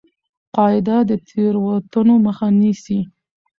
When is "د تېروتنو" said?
1.09-2.15